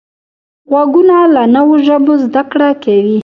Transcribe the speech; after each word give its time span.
غوږونه 0.69 1.17
له 1.33 1.43
نوو 1.55 1.75
ژبو 1.85 2.13
زده 2.23 2.43
کړه 2.51 2.69
کوي 2.83 3.17